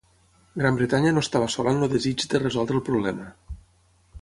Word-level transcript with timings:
Gran 0.61 0.77
Bretanya 0.79 1.11
no 1.17 1.23
estava 1.25 1.49
sola 1.57 1.73
en 1.77 1.85
el 1.89 1.91
desig 1.93 2.25
de 2.33 2.41
resoldre 2.45 2.81
el 2.81 2.85
problema. 2.89 3.29